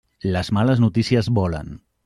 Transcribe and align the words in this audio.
Les 0.35 0.49
males 0.57 0.81
notícies 0.85 1.31
volen. 1.41 1.73